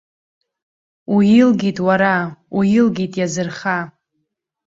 [1.15, 2.15] Уилгеит, уара,
[2.57, 3.79] уилга, иазырха!